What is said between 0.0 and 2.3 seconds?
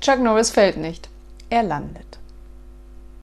Chuck Norris fällt nicht. Er landet.